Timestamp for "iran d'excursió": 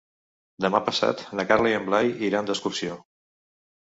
2.29-2.95